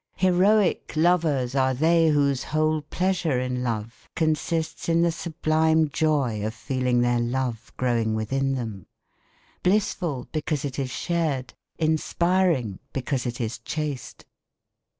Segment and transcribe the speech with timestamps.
[0.15, 6.55] Heroic lovers are they whose whole pleasure in love consists in the sublime joy of
[6.55, 8.87] feeling their love growing within them,
[9.61, 14.25] blissful because it is shared, inspiring because it is chaste.